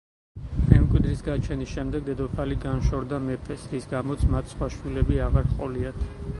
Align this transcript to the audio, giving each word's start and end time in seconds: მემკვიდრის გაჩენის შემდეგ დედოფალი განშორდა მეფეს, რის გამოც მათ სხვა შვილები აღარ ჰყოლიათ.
მემკვიდრის 0.69 1.19
გაჩენის 1.27 1.73
შემდეგ 1.73 2.07
დედოფალი 2.07 2.57
განშორდა 2.65 3.21
მეფეს, 3.27 3.69
რის 3.75 3.87
გამოც 3.95 4.27
მათ 4.35 4.53
სხვა 4.55 4.73
შვილები 4.79 5.25
აღარ 5.31 5.51
ჰყოლიათ. 5.55 6.05